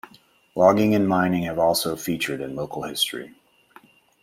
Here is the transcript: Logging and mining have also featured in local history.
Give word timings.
Logging 0.55 0.95
and 0.95 1.07
mining 1.07 1.43
have 1.43 1.59
also 1.59 1.95
featured 1.95 2.41
in 2.41 2.55
local 2.55 2.81
history. 2.81 3.35